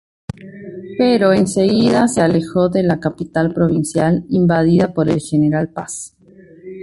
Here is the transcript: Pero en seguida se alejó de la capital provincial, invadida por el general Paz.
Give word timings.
Pero 0.97 1.31
en 1.31 1.47
seguida 1.47 2.07
se 2.07 2.21
alejó 2.21 2.69
de 2.69 2.81
la 2.81 2.99
capital 2.99 3.53
provincial, 3.53 4.25
invadida 4.29 4.95
por 4.95 5.09
el 5.11 5.19
general 5.19 5.69
Paz. 5.73 6.17